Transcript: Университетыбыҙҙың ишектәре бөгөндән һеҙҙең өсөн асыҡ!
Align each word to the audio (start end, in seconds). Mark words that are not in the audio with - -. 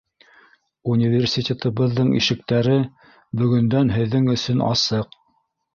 Университетыбыҙҙың 0.93 2.09
ишектәре 2.21 2.81
бөгөндән 3.43 3.95
һеҙҙең 3.99 4.29
өсөн 4.39 4.71
асыҡ! 4.75 5.21